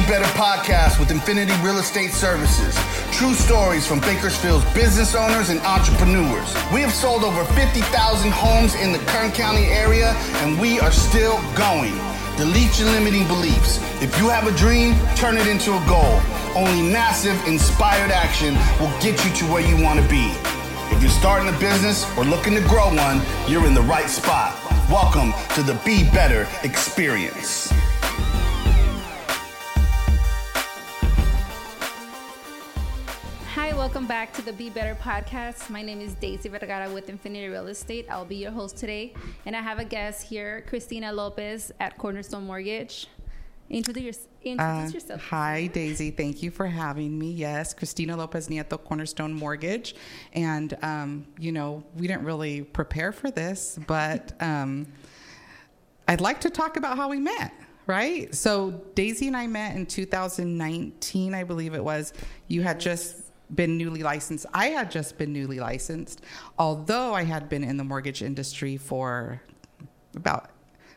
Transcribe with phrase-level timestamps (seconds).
[0.00, 2.74] Be Better podcast with Infinity Real Estate Services.
[3.12, 6.54] True stories from Bakersfield's business owners and entrepreneurs.
[6.72, 11.36] We have sold over 50,000 homes in the Kern County area, and we are still
[11.54, 11.92] going.
[12.38, 13.76] Delete your limiting beliefs.
[14.00, 16.18] If you have a dream, turn it into a goal.
[16.56, 20.32] Only massive, inspired action will get you to where you want to be.
[20.94, 24.56] If you're starting a business or looking to grow one, you're in the right spot.
[24.88, 27.70] Welcome to the Be Better experience.
[33.54, 35.70] Hi, welcome back to the Be Better podcast.
[35.70, 38.06] My name is Daysi Vergara with Infinity Real Estate.
[38.08, 39.12] I'll be your host today,
[39.44, 43.08] and I have a guest here, Cristina Lopez at Cornerstone Mortgage.
[43.68, 45.20] Introduce, introduce Uh, yourself.
[45.30, 46.16] Hi, Daysi.
[46.16, 47.30] Thank you for having me.
[47.32, 49.94] Yes, Cristina Lopez Nieto, Cornerstone Mortgage.
[50.32, 54.86] And, um, you know, we didn't really prepare for this, but um,
[56.08, 57.52] I'd like to talk about how we met,
[57.86, 58.32] right?
[58.34, 62.12] So, Daysi and I met in 2019, I believe it was.
[62.48, 63.16] You had just
[63.54, 64.46] been newly licensed.
[64.54, 66.22] I had just been newly licensed,
[66.58, 69.40] although I had been in the mortgage industry for
[70.14, 70.50] about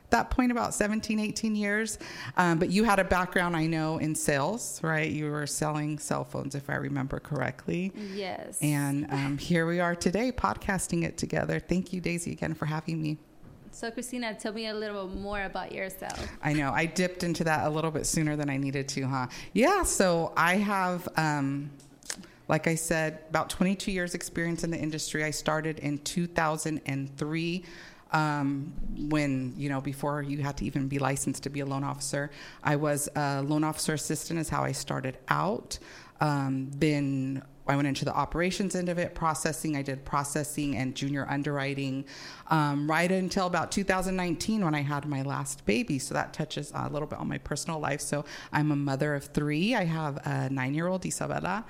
[0.09, 1.97] that point about 17 18 years
[2.37, 6.23] um, but you had a background i know in sales right you were selling cell
[6.23, 8.59] phones if i remember correctly yes.
[8.61, 13.01] and um, here we are today podcasting it together thank you Daysi again for having
[13.01, 13.17] me
[13.73, 16.27] so, Cristina, tell me a little bit more about yourself.
[16.43, 16.71] I know.
[16.71, 19.27] I dipped into that a little bit sooner than I needed to, huh?
[19.53, 19.81] Yeah.
[19.81, 21.71] So I have, um,
[22.47, 25.23] like I said, about 22 years experience in the industry.
[25.23, 27.63] I started in 2003.
[28.11, 28.73] Um,
[29.09, 32.29] when you know before you had to even be licensed to be a loan officer
[32.63, 35.79] i was a loan officer assistant is how i started out
[36.21, 36.69] um,
[37.67, 39.77] I went into the operations end of it, processing.
[39.77, 42.05] I did processing and junior underwriting
[42.47, 45.97] um, right until about 2019 when I had my last baby.
[45.99, 48.01] So that touches a little bit on my personal life.
[48.01, 49.75] So I'm a mother of three.
[49.75, 51.63] I have a nine year old Isabella,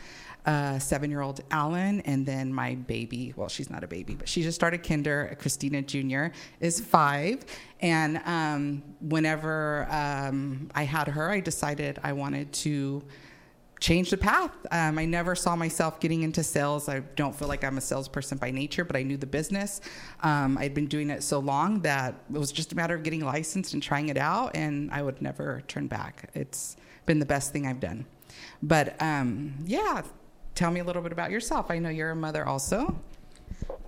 [0.46, 3.34] a seven year old Alan, and then my baby.
[3.36, 5.38] Well, she's not a baby, but she just started kinder.
[5.40, 6.28] Cristina Jr.
[6.60, 7.46] is five.
[7.82, 13.04] And um, whenever um, I had her, I decided I wanted to
[13.84, 14.56] change the path.
[14.72, 16.88] Um, I never saw myself getting into sales.
[16.88, 19.82] I don't feel like I'm a salesperson by nature, but I knew the business.
[20.22, 23.26] Um, I'd been doing it so long that it was just a matter of getting
[23.26, 26.30] licensed and trying it out, and I would never turn back.
[26.34, 28.06] It's been the best thing I've done.
[28.62, 30.04] But um, yeah,
[30.56, 31.70] tell me a little bit about yourself.
[31.70, 32.98] I know you're a mother also.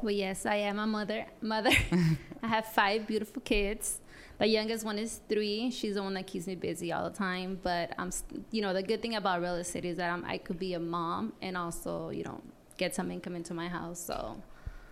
[0.01, 1.25] Well, yes, I am a mother.
[1.41, 1.71] Mother,
[2.45, 4.01] I have five beautiful kids.
[4.37, 5.71] The youngest one is three.
[5.71, 7.59] She's the one that keeps me busy all the time.
[7.63, 8.11] But I'm,
[8.51, 10.79] you know, the good thing about real estate is that I'm, I could be a
[10.79, 12.41] mom and also, you know,
[12.77, 13.99] get some income into my house.
[13.99, 14.37] So.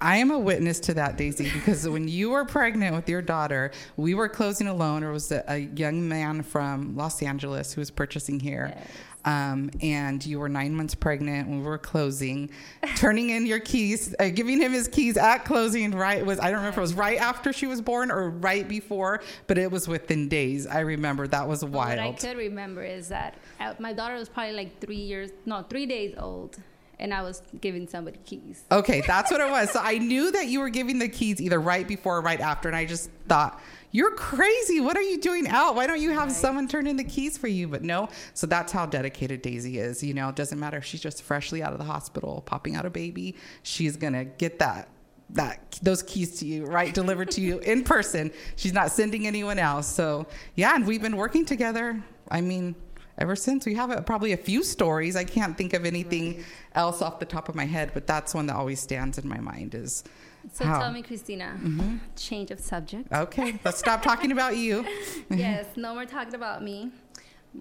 [0.01, 3.71] I am a witness to that, Daysi, because when you were pregnant with your daughter,
[3.95, 5.01] we were closing a loan.
[5.01, 8.73] There was a, a young man from Los Angeles who was purchasing here.
[8.75, 8.87] Yes.
[9.25, 12.49] Um, and you were nine months pregnant when we were closing,
[12.95, 15.91] turning in your keys, uh, giving him his keys at closing.
[15.91, 18.67] Right was I don't remember if it was right after she was born or right
[18.67, 20.67] before, but it was within days.
[20.67, 21.99] I remember that was wild.
[21.99, 25.63] What I could remember is that uh, my daughter was probably like three years, no,
[25.63, 26.57] three days old,
[26.99, 28.63] and I was giving somebody keys.
[28.71, 29.71] Okay, that's what it was.
[29.71, 32.69] So I knew that you were giving the keys either right before or right after,
[32.69, 33.61] and I just thought,
[33.91, 34.79] you're crazy.
[34.79, 35.75] What are you doing out?
[35.75, 36.31] Why don't you have right.
[36.31, 37.67] someone turn in the keys for you?
[37.67, 40.03] But no, so that's how dedicated Daysi is.
[40.03, 42.85] You know, it doesn't matter if she's just freshly out of the hospital, popping out
[42.85, 44.89] a baby, she's gonna get that
[45.29, 49.57] that those keys to you right delivered to you in person she's not sending anyone
[49.57, 52.75] else so yeah and we've been working together i mean
[53.17, 56.45] ever since we have a, probably a few stories i can't think of anything right.
[56.75, 59.39] else off the top of my head but that's one that always stands in my
[59.39, 60.03] mind is
[60.51, 60.79] so how.
[60.79, 61.97] tell me, Cristina, mm-hmm.
[62.15, 63.11] change of subject.
[63.11, 64.85] Okay, let's stop talking about you.
[65.29, 66.91] yes, no more talking about me.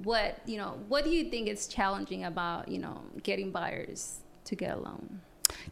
[0.03, 0.81] What you know?
[0.89, 5.21] What do you think is challenging about you know getting buyers to get a loan?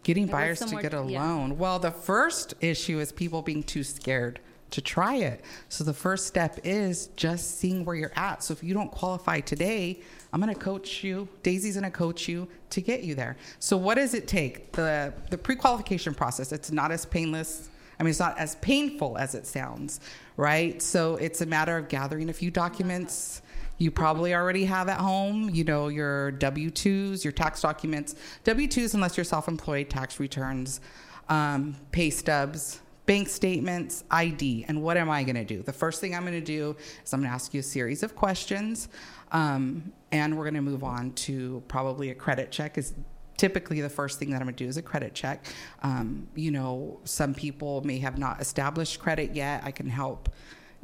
[0.02, 1.22] Getting buyers to get a yeah.
[1.22, 1.58] loan.
[1.58, 4.38] Well, the first issue is people being too scared
[4.70, 5.44] to try it.
[5.68, 8.42] So the first step is just seeing where you're at.
[8.42, 10.00] So if you don't qualify today,
[10.32, 11.28] I'm going to coach you.
[11.42, 13.36] Daysi's going to coach you to get you there.
[13.58, 14.72] So what does it take?
[14.72, 16.52] The the pre-qualification process.
[16.52, 17.68] It's not as painless.
[17.98, 20.00] I mean, it's not as painful as it sounds,
[20.38, 20.80] right?
[20.80, 23.42] So it's a matter of gathering a few documents.
[23.76, 28.14] You probably already have at home, you know, your W 2s, your tax documents.
[28.44, 30.80] W 2s, unless you're self employed, tax returns,
[31.28, 34.66] um, pay stubs, bank statements, ID.
[34.68, 35.64] And what am I going to do?
[35.64, 38.04] The first thing I'm going to do is I'm going to ask you a series
[38.04, 38.88] of questions.
[39.32, 42.94] Um, and we're going to move on to probably a credit check is
[43.36, 45.44] typically the first thing that I'm going to do is a credit check.
[45.82, 49.64] Um, you know, some people may have not established credit yet.
[49.64, 50.28] I can help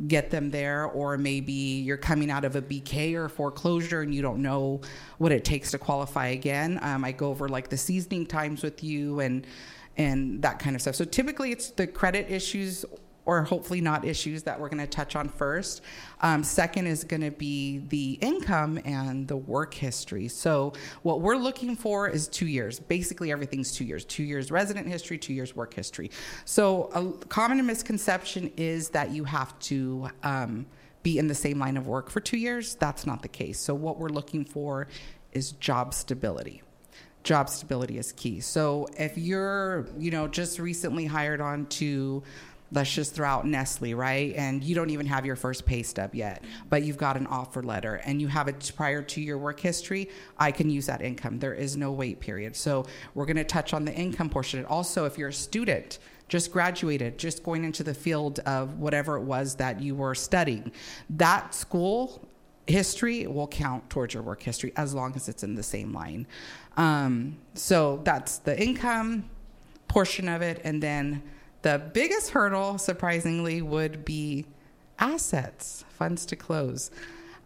[0.08, 4.20] get them there, or maybe you're coming out of a BK or foreclosure and you
[4.20, 4.80] don't know
[5.18, 6.80] what it takes to qualify again.
[6.82, 9.46] Um, I go over like the seasoning times with you and
[9.96, 10.94] and that kind of stuff.
[10.94, 12.84] So typically, it's the credit issues
[13.26, 15.82] or hopefully not issues that we're going to touch on first.
[16.20, 20.28] Um, second is going to be the income and the work history.
[20.28, 20.72] So,
[21.02, 22.78] what we're looking for is two years.
[22.78, 26.10] Basically, everything's two years two years resident history, two years work history.
[26.44, 30.08] So, a common misconception is that you have to.
[30.22, 30.66] Um,
[31.02, 32.74] be in the same line of work for two years.
[32.74, 33.60] That's not the case.
[33.60, 34.88] So, what we're looking for
[35.30, 36.62] is job stability
[37.26, 38.40] job stability is key.
[38.40, 42.22] So if you're, you know, just recently hired on to
[42.72, 44.34] let's just throw out Nestle, right?
[44.34, 47.62] And you don't even have your first pay stub yet, but you've got an offer
[47.62, 50.08] letter and you have it prior to your work history,
[50.38, 51.38] I can use that income.
[51.38, 52.56] There is no wait period.
[52.56, 54.64] So we're going to touch on the income portion.
[54.64, 55.98] Also, if you're a student,
[56.28, 60.72] just graduated, just going into the field of whatever it was that you were studying,
[61.10, 62.28] that school
[62.66, 66.26] history will count towards your work history as long as it's in the same line.
[66.76, 69.30] Um, so that's the income
[69.88, 70.60] portion of it.
[70.64, 71.22] And then
[71.62, 74.46] the biggest hurdle, surprisingly, would be
[74.98, 76.90] assets, funds to close.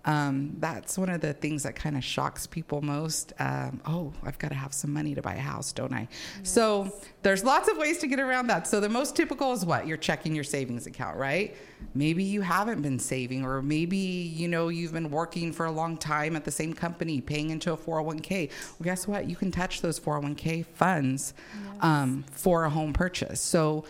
[0.05, 3.33] Um, that's one of the things that kind of shocks people most.
[3.39, 6.09] Um, oh, I've got to have some money to buy a house, don't I?
[6.39, 6.51] Yes.
[6.51, 6.93] So
[7.23, 8.67] there's lots of ways to get around that.
[8.67, 9.87] So the most typical is what?
[9.87, 11.55] You're checking your savings account, right?
[11.95, 15.97] Maybe you haven't been saving, or maybe you know you've been working for a long
[15.97, 18.49] time at the same company, paying into a 401k.
[18.49, 19.29] Well, guess what?
[19.29, 21.75] You can touch those 401k funds yes.
[21.81, 23.41] um, for a home purchase.
[23.41, 23.85] So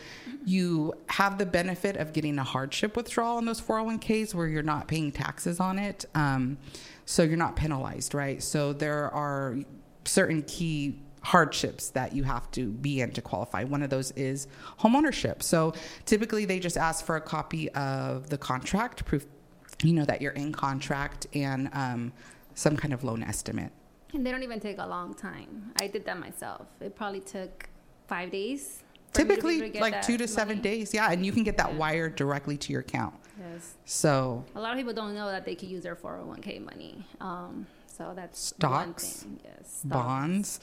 [0.45, 4.89] you have the benefit of getting a hardship withdrawal on those 401ks where you're not
[4.89, 6.05] paying taxes on it.
[6.15, 6.59] Um,
[7.05, 8.43] so you're not penalized, right?
[8.43, 9.57] So there are
[10.05, 13.65] certain key hardships that you have to be in to qualify.
[13.65, 14.47] One of those is
[14.79, 15.43] homeownership.
[15.43, 15.75] So
[16.07, 19.27] typically they just ask for a copy of the contract, proof,
[19.83, 22.13] you know, that you're in contract and um,
[22.55, 23.73] some kind of loan estimate.
[24.15, 25.73] And they don't even take a long time.
[25.81, 26.67] I did that myself.
[26.81, 27.69] It probably took
[28.09, 30.95] five days typically like two to seven days.
[30.95, 31.79] Yeah and you can get that yeah.
[31.79, 33.15] wired directly to your account.
[33.39, 33.75] Yes.
[33.85, 37.05] So a lot of people don't know that they could use their 401k money.
[37.21, 39.27] Um, so that's stocks?
[39.45, 39.85] Yes stocks.
[39.85, 40.61] bonds?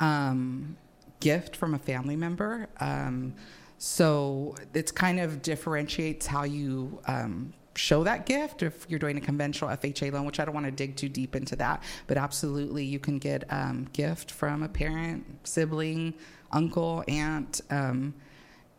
[0.00, 0.76] Um,
[1.20, 2.68] gift from a family member?
[2.80, 3.34] Um,
[3.78, 9.20] so it's kind of differentiates how you um, show that gift if you're doing a
[9.20, 12.84] conventional FHA loan, which I don't want to dig too deep into that, but absolutely
[12.84, 16.14] you can get um, gift from a parent, sibling,
[16.52, 17.60] uncle, aunt.
[17.70, 18.14] Um,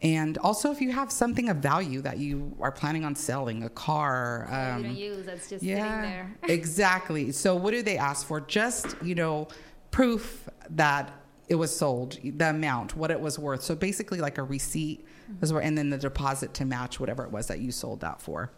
[0.01, 3.69] and also, if you have something of value that you are planning on selling, a
[3.69, 6.37] car, um, don't use that's just yeah, sitting there.
[6.55, 7.33] exactly.
[7.33, 8.39] So, what do they ask for?
[8.39, 9.49] Just you know,
[9.91, 11.11] proof that
[11.49, 13.63] it was sold, the amount, what it was worth.
[13.63, 15.57] So basically, like a receipt, mm-hmm.
[15.57, 18.51] and then the deposit to match whatever it was that you sold that for.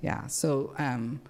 [0.00, 0.26] Yeah.
[0.26, 0.74] So.
[0.78, 1.20] Um,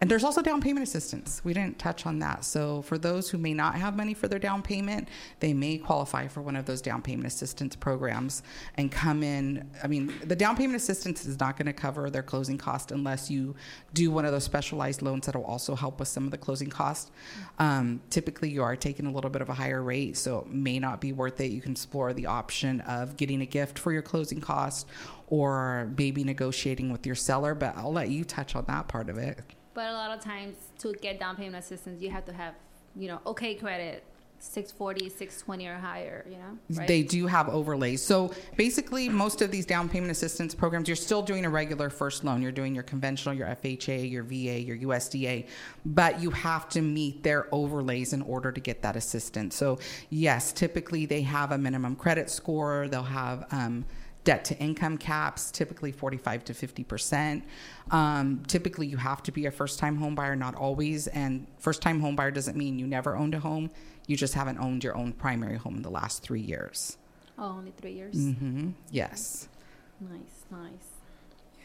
[0.00, 1.40] and there's also down payment assistance.
[1.42, 2.44] We didn't touch on that.
[2.44, 5.08] So for those who may not have money for their down payment,
[5.40, 8.42] they may qualify for one of those down payment assistance programs
[8.74, 9.70] and come in.
[9.82, 13.30] I mean, the down payment assistance is not going to cover their closing cost unless
[13.30, 13.54] you
[13.94, 16.68] do one of those specialized loans that will also help with some of the closing
[16.68, 17.10] costs.
[17.58, 20.78] Um, typically, you are taking a little bit of a higher rate, so it may
[20.78, 21.50] not be worth it.
[21.50, 24.86] You can explore the option of getting a gift for your closing cost
[25.28, 29.18] or maybe negotiating with your seller, but I'll let you touch on that part of
[29.18, 29.40] it.
[29.74, 32.54] But a lot of times to get down payment assistance, you have to have,
[32.94, 34.04] you know, okay credit,
[34.38, 36.58] 640, 620 or higher, you know?
[36.70, 36.88] Right?
[36.88, 38.02] They do have overlays.
[38.02, 42.24] So basically, most of these down payment assistance programs, you're still doing a regular first
[42.24, 42.42] loan.
[42.42, 45.46] You're doing your conventional, your FHA, your VA, your USDA,
[45.84, 49.56] but you have to meet their overlays in order to get that assistance.
[49.56, 49.78] So,
[50.10, 53.84] yes, typically they have a minimum credit score, they'll have, um,
[54.26, 57.42] debt to income caps, typically 45 to 50%.
[57.92, 61.06] Um, typically, you have to be a first time home buyer, not always.
[61.06, 63.70] And first time home buyer doesn't mean you never owned a home,
[64.06, 66.98] you just haven't owned your own primary home in the last three years.
[67.38, 68.16] Oh, only three years?
[68.16, 68.70] Mm-hmm.
[68.90, 69.48] Yes.
[70.00, 70.88] Nice, nice.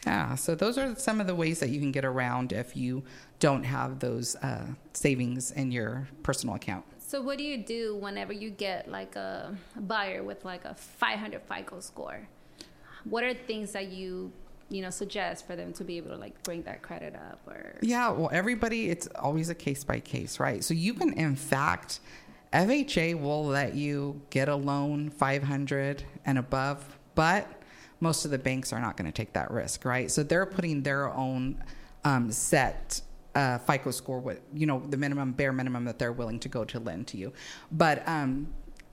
[0.05, 3.03] Yeah, so those are some of the ways that you can get around if you
[3.39, 6.85] don't have those uh, savings in your personal account.
[6.99, 11.41] So what do you do whenever you get like a buyer with like a 500
[11.41, 12.27] FICO score?
[13.05, 14.31] What are things that you
[14.69, 17.75] you know suggest for them to be able to like bring that credit up or?
[17.81, 20.63] Yeah well everybody it's always a case by case right?
[20.63, 21.99] So you can in fact
[22.53, 27.47] fha will let you get a loan 500 and above but
[27.99, 30.09] most of the banks are not going to take that risk right?
[30.09, 31.61] So they're putting their own
[32.03, 33.01] um, set
[33.35, 36.65] uh, FICO score, what you know, the minimum bare minimum that they're willing to go
[36.65, 37.31] to lend to you.
[37.71, 38.47] But um,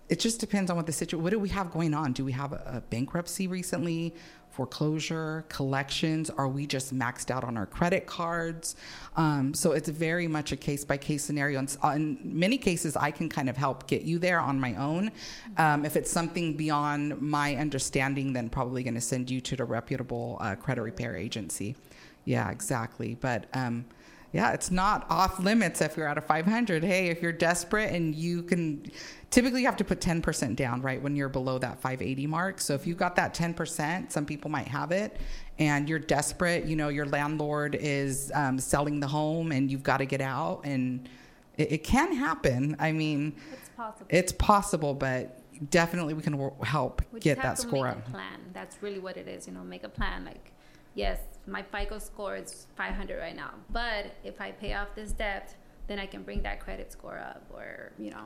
[0.08, 1.22] it just depends on what the situation.
[1.22, 2.12] What do we have going on?
[2.12, 4.14] Do we have a, bankruptcy recently?
[4.50, 6.30] foreclosure, collections?
[6.30, 8.74] Are we just maxed out on our credit cards?
[9.16, 11.60] Um, so it's very much a case by case scenario.
[11.60, 15.12] And in many cases, I can kind of help get you there on my own.
[15.58, 19.64] Um, if it's something beyond my understanding, then probably going to send you to the
[19.64, 21.76] reputable uh, credit repair agency.
[22.24, 23.14] Yeah, exactly.
[23.14, 23.84] But um,
[24.32, 26.84] yeah, it's not off limits if you're at a 500.
[26.84, 28.84] Hey, if you're desperate and you can,
[29.30, 32.60] typically you have to put 10% down, right, when you're below that 580 mark.
[32.60, 35.16] So if you've got that 10%, some people might have it,
[35.58, 39.96] and you're desperate, you know, your landlord is um, selling the home and you've got
[39.98, 41.08] to get out, and
[41.56, 42.76] it, it can happen.
[42.78, 44.06] I mean, it's possible.
[44.10, 48.04] It's possible, but definitely we can help we get that score up.
[48.10, 48.40] Plan.
[48.52, 49.46] That's really what it is.
[49.46, 50.24] You know, make a plan.
[50.24, 50.52] Like,
[50.94, 53.54] yes, my FICO score is 500 right now.
[53.70, 55.54] But if I pay off this debt,
[55.86, 58.24] then I can bring that credit score up or, you know,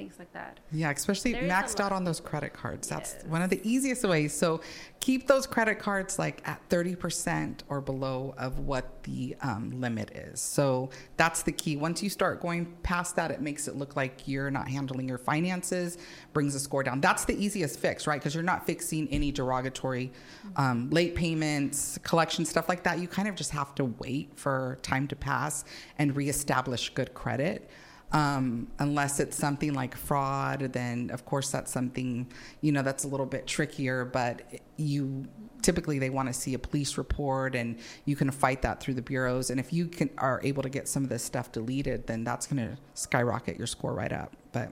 [0.00, 0.58] things like that.
[0.72, 2.88] Yeah, especially maxed out on those credit cards.
[2.88, 3.24] That's yes.
[3.26, 4.32] one of the easiest ways.
[4.32, 4.62] So
[5.00, 10.40] keep those credit cards like at 30% or below of what the um, limit is.
[10.40, 10.88] So
[11.18, 11.76] that's the key.
[11.76, 15.18] Once you start going past that, it makes it look like you're not handling your
[15.18, 15.98] finances,
[16.32, 17.02] brings the score down.
[17.02, 18.18] That's the easiest fix, right?
[18.18, 20.12] Because you're not fixing any derogatory
[20.56, 23.00] um, late payments, collection, stuff like that.
[23.00, 25.64] You kind of just have to wait for time to pass
[25.98, 27.68] and reestablish good credit.
[28.12, 32.26] Um, unless it's something like fraud, then of course that's something
[32.60, 34.04] you know that's a little bit trickier.
[34.04, 34.42] But
[34.76, 35.28] you
[35.62, 39.02] typically they want to see a police report, and you can fight that through the
[39.02, 39.50] bureaus.
[39.50, 42.46] And if you can are able to get some of this stuff deleted, then that's
[42.46, 44.36] going to skyrocket your score right up.
[44.52, 44.70] But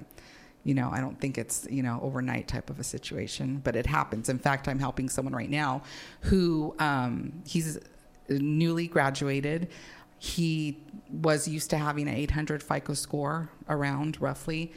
[0.65, 3.87] you know, I don't think it's, you know, overnight type of a situation, but it
[3.87, 4.29] happens.
[4.29, 5.83] In fact, I'm helping someone right now
[6.23, 7.79] who um, he's
[8.29, 9.69] newly graduated
[10.19, 10.79] he
[11.11, 14.73] was used to having an 800 FICO score around roughly.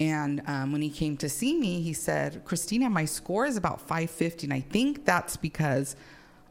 [0.00, 3.80] And um, when he came to see me, he said, Cristina, my score is about
[3.80, 4.46] 550.
[4.46, 5.96] And I think that's because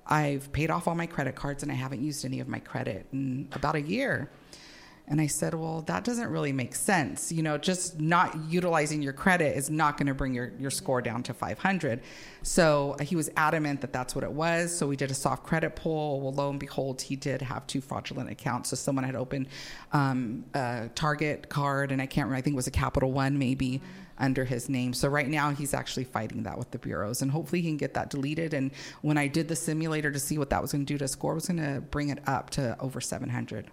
[0.06, 3.08] I've paid off all my credit cards and I haven't used any of my credit
[3.12, 4.30] in about a year.
[5.06, 7.30] And I said, well, that doesn't really make sense.
[7.30, 11.02] You know, just not utilizing your credit is not going to bring your, your score
[11.02, 12.02] down to 500.
[12.42, 14.74] So he was adamant that that's what it was.
[14.74, 16.22] So we did a soft credit pull.
[16.22, 18.70] Well, lo and behold, he did have two fraudulent accounts.
[18.70, 19.48] So someone had opened
[19.92, 23.38] um, a Target card, and I can't remember, I think it was a Capital One
[23.38, 23.82] maybe
[24.18, 24.94] under his name.
[24.94, 27.96] So right now he's actually fighting that with the bureaus and hopefully he can get
[27.96, 28.54] that deleted.
[28.54, 31.08] And when I did the simulator to see what that was going to do to
[31.08, 33.72] score, was going to bring it up to over 700.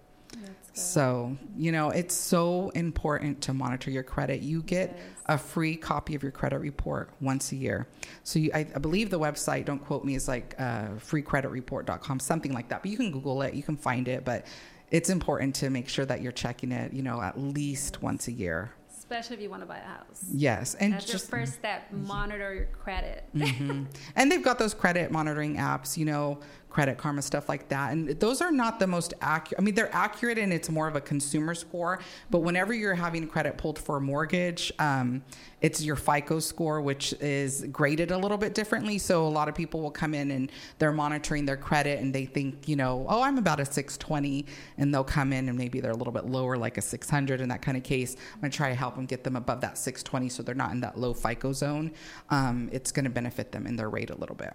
[0.73, 4.41] So, you know, it's so important to monitor your credit.
[4.41, 7.87] You get a free copy of your credit report once a year.
[8.23, 12.53] So, you, I, I, believe the website, don't quote me, is like uh, freecreditreport.com, something
[12.53, 12.83] like that.
[12.83, 14.23] But you can Google it, you can find it.
[14.23, 14.47] But
[14.91, 18.31] it's important to make sure that you're checking it, you know, at least once a
[18.31, 18.71] year
[19.11, 20.23] especially if you want to buy a house.
[20.31, 21.91] Yes, and that's just, your first step.
[21.91, 23.25] Monitor your credit.
[23.35, 23.83] Mm-hmm.
[24.15, 25.97] and they've got those credit monitoring apps.
[25.97, 26.39] You know,
[26.71, 27.91] Credit Karma, stuff like that.
[27.91, 29.59] And those are not the most accurate.
[29.59, 31.99] I mean, they're accurate and it's more of a consumer score.
[32.29, 35.21] But whenever you're having credit pulled for a mortgage, um,
[35.59, 38.97] it's your FICO score, which is graded a little bit differently.
[38.97, 42.25] So a lot of people will come in and they're monitoring their credit and they
[42.25, 44.45] think, you know, oh, I'm about a 620.
[44.77, 47.49] And they'll come in and maybe they're a little bit lower, like a 600 in
[47.49, 48.15] that kind of case.
[48.33, 50.71] I'm going to try to help them get them above that 620 so they're not
[50.71, 51.91] in that low FICO zone.
[52.29, 54.53] Um, it's going to benefit them in their rate a little bit.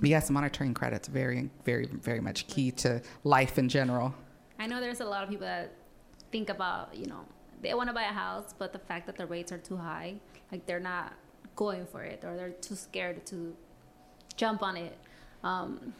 [0.00, 4.14] Yes, monitoring credit's very, very, very much key to life in general.
[4.58, 5.72] I know there's a lot of people that
[6.30, 7.24] think about, you know,
[7.62, 10.14] they want to buy a house, but the fact that the rates are too high,
[10.52, 11.14] like they're not
[11.56, 13.56] going for it or they're too scared to
[14.36, 14.96] jump on it.
[15.42, 15.94] Um,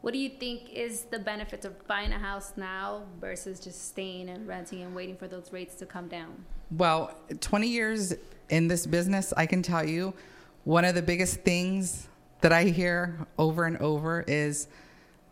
[0.00, 4.28] what do you think is the benefit of buying a house now versus just staying
[4.28, 6.44] and renting and waiting for those rates to come down?
[6.70, 8.14] Well, 20 years
[8.48, 10.14] in this business, I can tell you
[10.64, 12.08] one of the biggest things
[12.40, 14.68] that I hear over and over is,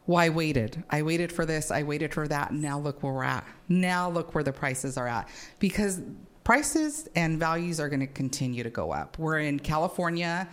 [0.06, 0.82] well, I waited.
[0.90, 1.70] I waited for this.
[1.70, 2.52] I waited for that.
[2.52, 3.46] Now look where we're at.
[3.68, 5.28] Now look where the prices are at.
[5.58, 6.00] Because
[6.44, 9.18] prices and values are going to continue to go up.
[9.18, 10.48] We're in California,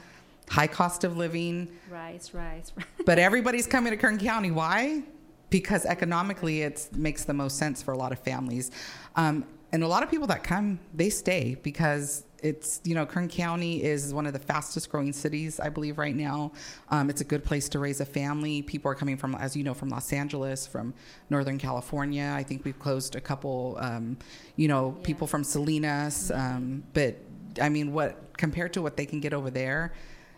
[0.49, 1.71] high cost of living.
[1.89, 2.85] Rise, rise, rise.
[3.05, 4.51] but everybody's coming to Kern County.
[4.51, 5.03] Why?
[5.51, 8.71] Because economically, it makes the most sense for a lot of families.
[9.15, 13.27] Um, and a lot of people that come, they stay because it's you know Kern
[13.27, 16.51] County is one of the fastest growing cities I believe right now.
[16.89, 18.61] Um, it's a good place to raise a family.
[18.61, 20.93] People are coming from, as you know, from Los Angeles, from
[21.29, 22.33] Northern California.
[22.35, 24.17] I think we've closed a couple, um,
[24.57, 25.05] you know, yeah.
[25.05, 26.31] people from Salinas.
[26.31, 27.15] Um, but
[27.61, 29.93] I mean, what compared to what they can get over there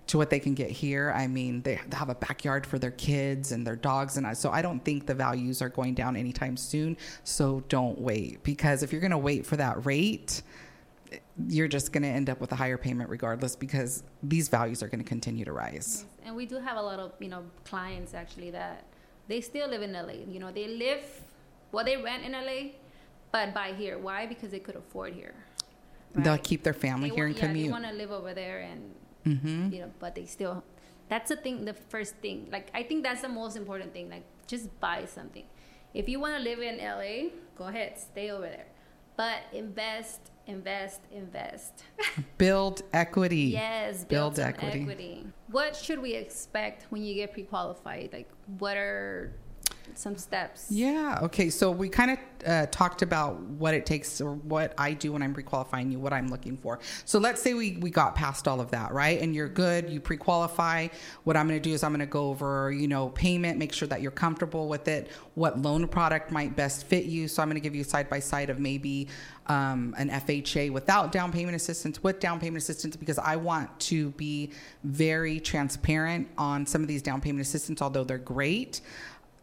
[0.08, 1.12] to what they can get here.
[1.16, 4.52] I mean, they have a backyard for their kids and their dogs, and I, so
[4.52, 6.98] I don't think the values are going down anytime soon.
[7.24, 10.44] So don't wait because if you're going to wait for that rate,
[11.48, 14.88] you're just going to end up with a higher payment regardless because these values are
[14.88, 16.06] going to continue to rise.
[16.24, 18.86] And we do have a lot of you know clients actually that
[19.28, 20.26] they still live in LA.
[20.28, 21.04] You know, they live
[21.72, 22.72] well, they rent in LA,
[23.32, 23.98] but buy here.
[23.98, 24.26] Why?
[24.26, 25.34] Because they could afford here.
[26.14, 27.66] They'll keep their family They here wa- and yeah, commute.
[27.66, 28.96] They want to live over there and
[29.26, 29.74] mm-hmm.
[29.74, 30.64] you know, but they still.
[31.10, 31.66] That's the thing.
[31.66, 34.10] The first thing, like I think that's the most important thing.
[34.10, 35.44] Like just buy something.
[35.94, 38.68] If you want to live in LA, go ahead, stay over there,
[39.18, 41.84] but invest, invest, invest.
[42.38, 43.38] Build equity.
[43.54, 44.82] yes, build, Build equity.
[44.82, 45.28] equity.
[45.50, 48.10] What should we expect when you get pre-qualified?
[48.14, 49.34] Like, what are
[49.94, 50.68] some steps?
[50.70, 51.20] Yeah.
[51.24, 51.50] Okay.
[51.50, 55.22] So we kind of uh, talked about what it takes or what I do when
[55.22, 56.80] I'm pre-qualifying you, what I'm looking for.
[57.06, 59.22] So let's say we, we got past all of that, right?
[59.22, 60.88] And you're good, you pre-qualify.
[61.24, 63.74] What I'm going to do is I'm going to go over, you know, payment, make
[63.74, 67.28] sure that you're comfortable with it, what loan product might best fit you.
[67.28, 69.08] So I'm going to give you side by side of maybe
[69.48, 74.12] um, an FHA without down payment assistance, with down payment assistance, because I want to
[74.12, 74.52] be
[74.84, 78.82] very transparent on some of these down payment assistance, although they're great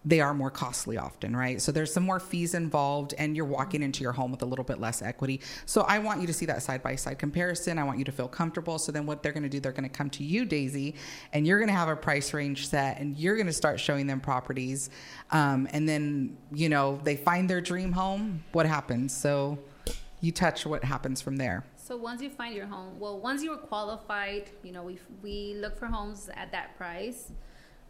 [0.04, 1.62] they are more costly often, right?
[1.62, 4.64] So there's some more fees involved, and you're walking into your home with a little
[4.64, 5.40] bit less equity.
[5.64, 7.78] So I want you to see that side by side comparison.
[7.78, 8.78] I want you to feel comfortable.
[8.78, 10.94] So then what they're going to do, they're going to come to you, Daysi,
[11.32, 14.06] and you're going to have a price range set, and you're going to start showing
[14.06, 14.90] them properties.
[15.30, 18.42] Um, and then, you know, they find their dream home.
[18.52, 19.16] What happens?
[19.16, 19.58] So
[20.20, 21.64] you touch what happens from there.
[21.76, 25.56] So once you find your home, well, once you are qualified, you know, we we
[25.60, 27.32] look for homes at that price.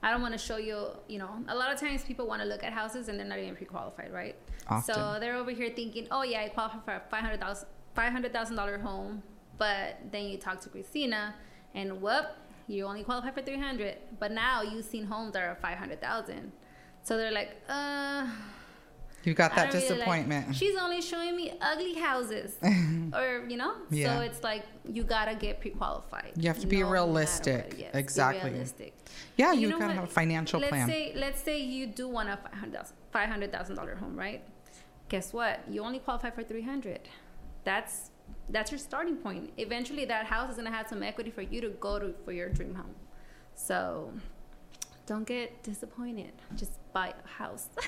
[0.03, 2.49] I don't want to show you, you know, a lot of times people want to
[2.49, 4.35] look at houses and they're not even pre-qualified, right?
[4.69, 4.95] Often.
[4.95, 8.13] So they're over here thinking, oh yeah, I qualify for a five hundred thousand five
[8.13, 9.23] hundred thousand dollar home,
[9.59, 11.35] but then you talk to Cristina,
[11.75, 12.27] and whoop,
[12.67, 13.97] you only qualify for three hundred.
[14.19, 16.53] But now you've seen homes that are five hundred thousand,
[17.03, 18.27] so they're like, uh.
[19.25, 20.57] You got that don't really like- disappointment.
[20.57, 22.57] she's only showing me ugly houses,
[23.15, 23.75] or you know.
[23.91, 24.17] Yeah.
[24.17, 26.33] So it's like you gotta get pre-qualified.
[26.37, 27.65] You have to be no matter realistic.
[27.69, 27.79] what.
[27.79, 28.51] Yes, be Exactly.
[28.51, 28.95] realistic.
[29.37, 29.95] yeah, And you know got to what?
[30.01, 30.89] have a financial let's plan.
[30.89, 32.39] Say, let's say you do want a
[33.13, 34.43] five hundred thousand dollar home, right?
[35.09, 35.61] Guess what?
[35.71, 37.01] You only qualify for three hundred.
[37.65, 38.11] That's
[38.49, 39.53] that's your starting point.
[39.57, 42.49] Eventually, that house is gonna have some equity for you to go to for your
[42.49, 42.95] dream home.
[43.55, 44.13] So,
[45.07, 46.33] don't get disappointed.
[46.57, 47.69] Just buy a house.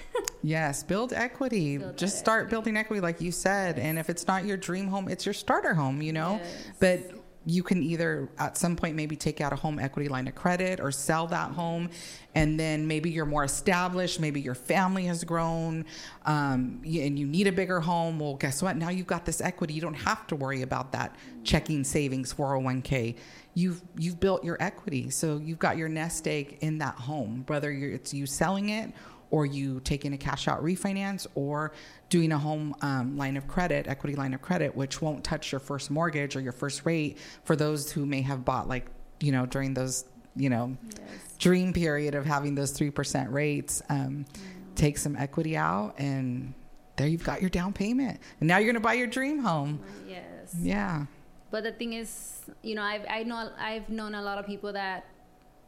[0.42, 1.78] Yes, build equity.
[1.78, 2.50] Build Just start equity.
[2.50, 3.78] building equity, like you said.
[3.78, 6.38] And if it's not your dream home, it's your starter home, you know?
[6.42, 6.66] Yes.
[6.80, 10.34] But you can either at some point maybe take out a home equity line of
[10.34, 11.90] credit or sell that home.
[12.34, 15.84] And then maybe you're more established, maybe your family has grown
[16.24, 18.18] um, and you need a bigger home.
[18.18, 18.76] Well, guess what?
[18.76, 19.74] Now you've got this equity.
[19.74, 23.16] You don't have to worry about that checking savings 401k.
[23.56, 25.10] You've you've built your equity.
[25.10, 28.92] So you've got your nest egg in that home, whether it's you selling it
[29.30, 31.72] or you taking a cash out refinance or
[32.08, 35.58] doing a home um, line of credit, equity line of credit, which won't touch your
[35.58, 38.86] first mortgage or your first rate for those who may have bought like,
[39.20, 40.04] you know, during those,
[40.36, 41.36] you know, yes.
[41.38, 43.82] dream period of having those 3% rates.
[43.88, 44.26] Um,
[44.74, 46.52] Take some equity out and
[46.96, 48.20] there you've got your down payment.
[48.40, 49.80] And now you're going to buy your dream home.
[50.08, 50.54] Yes.
[50.60, 51.06] Yeah.
[51.50, 54.72] But the thing is, you know, I've I know I've known a lot of people
[54.72, 55.06] that,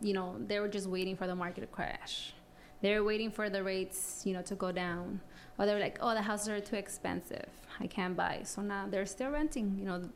[0.01, 2.33] you know, they were just waiting for the market to crash.
[2.83, 5.21] They were waiting for the rates, you know, to go down.
[5.59, 7.49] Or they're like, oh, the houses are too expensive.
[7.81, 8.41] I can't buy.
[8.45, 9.77] So now they're still renting.
[9.79, 10.11] You know,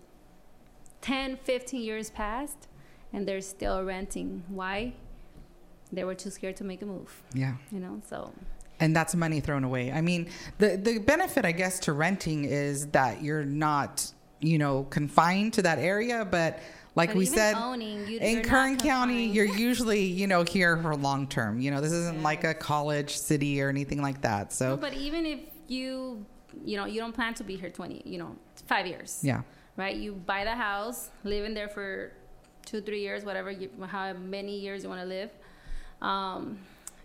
[1.00, 2.68] 10, 15 years passed,
[3.12, 4.44] and they're still renting.
[4.48, 4.92] Why?
[5.92, 7.22] They were too scared to make a move.
[7.34, 7.54] Yeah.
[7.72, 8.32] You know, so
[8.80, 9.92] and that's money thrown away.
[9.92, 14.84] I mean, the the benefit, I guess, to renting is that you're not, you know,
[14.84, 16.24] confined to that area.
[16.24, 16.60] But
[17.00, 20.94] like But we said, owning, you- in Kern County, you're usually, you know, here for
[20.96, 21.58] long term.
[21.60, 24.52] You know, this isn't like a college city or anything like that.
[24.52, 26.24] So No, but even if you,
[26.64, 28.36] you know, you don't plan to be here 20, you know,
[28.66, 29.20] five years.
[29.22, 29.42] yeah,
[29.76, 29.96] right?
[29.96, 32.12] You buy the house, live in there for
[32.66, 35.30] two, three years, whatever, you, how many years you want to live,
[36.02, 36.58] um,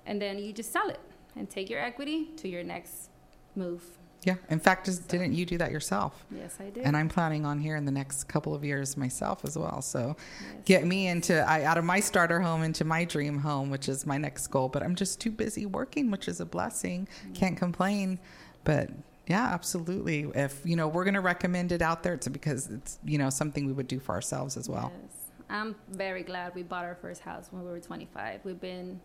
[0.05, 0.99] and then you just sell it
[1.37, 3.09] and take your equity to your next
[3.55, 3.83] move.
[4.25, 4.35] Yeah.
[4.49, 6.25] In fact, just, didn't you do that yourself?
[6.31, 6.83] Yes, I did.
[6.83, 9.81] And I'm planning on here in the next couple of years myself as well.
[9.81, 10.61] So Yes.
[10.65, 14.05] get me into I, out of my starter home into my dream home, which is
[14.05, 14.67] my next goal.
[14.67, 17.07] But I'm just too busy working, which is a blessing.
[17.27, 17.35] Mm.
[17.35, 18.19] Can't complain.
[18.63, 18.89] But
[19.27, 20.27] yeah, absolutely.
[20.33, 23.29] If you know, we're going to recommend it out there, it's because it's you know
[23.29, 24.91] something we would do for ourselves as well.
[25.01, 25.11] Yes.
[25.49, 28.41] I'm very glad we bought our first house when we were 25.
[28.43, 28.99] We've been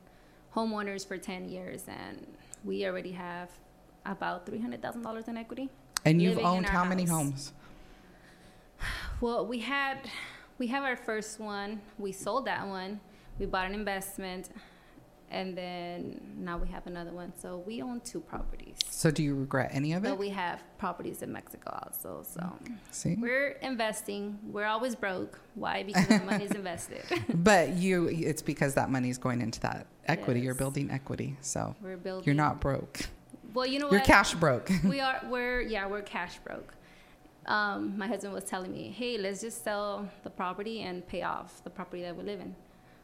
[0.56, 2.26] homeowners for 10 years, and
[2.64, 3.50] we already have
[4.06, 5.68] about $300,000 in equity.
[6.04, 7.52] And you've owned how many homes?
[9.20, 10.08] Well, we had
[10.58, 11.80] we have our first one.
[11.98, 13.00] We sold that one.
[13.38, 14.50] We bought an investment,
[15.30, 17.32] and then now we have another one.
[17.38, 18.76] So we own two properties.
[18.90, 20.08] So do you regret any of it?
[20.08, 22.22] But we have properties in Mexico also.
[22.22, 22.52] So
[22.90, 23.16] See?
[23.18, 24.38] we're investing.
[24.44, 25.38] We're always broke.
[25.54, 25.82] Why?
[25.82, 27.02] Because the money's invested.
[27.34, 30.40] But you, it's because that money's going into that equity.
[30.40, 31.36] You're building equity.
[31.40, 32.24] So We're building.
[32.24, 33.00] you're not broke.
[33.54, 34.06] Well, you know You're what?
[34.06, 34.70] cash broke.
[34.84, 35.20] we are.
[35.28, 35.86] We're yeah.
[35.86, 36.74] We're cash broke.
[37.46, 41.62] Um, my husband was telling me, "Hey, let's just sell the property and pay off
[41.64, 42.54] the property that we live in."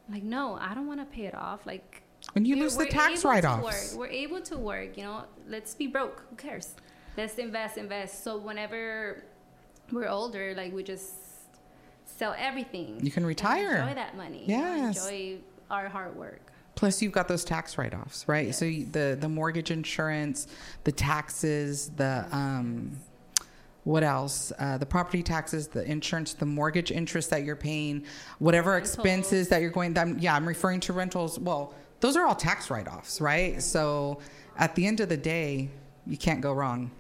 [0.08, 1.66] I'm like, no, I don't want to pay it off.
[1.66, 3.92] Like, When you lose the tax able to write-offs.
[3.94, 3.98] work.
[4.00, 4.96] We're able to work.
[4.96, 6.24] You know, let's be broke.
[6.30, 6.74] Who cares?
[7.16, 8.22] Let's invest, invest.
[8.22, 9.24] So whenever
[9.90, 11.14] we're older, like we just
[12.04, 13.00] sell everything.
[13.02, 13.78] You can and retire.
[13.78, 14.44] Enjoy that money.
[14.46, 15.04] Yes.
[15.04, 15.38] enjoy
[15.70, 16.52] our hard work.
[16.76, 18.54] Plus, you've got those tax write-offs, right?
[18.54, 20.46] So you, the the mortgage insurance,
[20.84, 22.92] the taxes, the um,
[23.84, 24.52] what else?
[24.58, 28.04] Uh, the property taxes, the insurance, the mortgage interest that you're paying,
[28.38, 28.94] whatever Rentals.
[28.94, 29.96] expenses that you're going.
[29.98, 31.38] I'm, yeah, I'm referring to rentals.
[31.38, 33.62] Well, those are all tax write-offs, right?
[33.62, 34.20] So
[34.58, 35.70] at the end of the day,
[36.06, 36.90] you can't go wrong.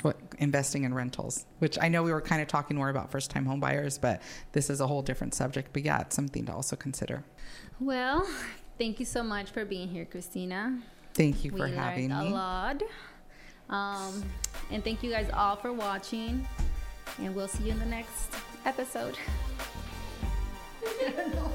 [0.00, 3.44] What, investing in rentals, which I know we were kind of talking more about first-time
[3.44, 5.72] homebuyers, but this is a whole different subject.
[5.72, 7.22] But yeah, it's something to also consider.
[7.78, 8.26] Well,
[8.82, 10.76] thank you so much for being here, Cristina.
[11.14, 12.30] Thank you we for learned having a me.
[12.30, 12.82] lot.
[13.70, 14.24] Um,
[14.72, 16.44] and thank you guys all for watching.
[17.18, 19.16] And we'll see you in the next episode.